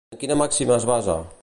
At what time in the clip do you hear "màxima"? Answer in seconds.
0.41-0.75